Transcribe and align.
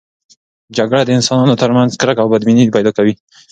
جګړه 0.77 1.01
د 1.05 1.09
انسانانو 1.17 1.59
ترمنځ 1.61 1.91
کرکه 2.01 2.21
او 2.23 2.31
بدبیني 2.33 2.73
پیدا 2.75 2.91
کوي. 2.97 3.13